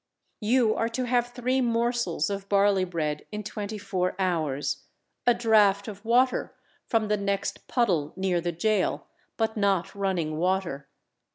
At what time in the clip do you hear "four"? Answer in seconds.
3.77-4.15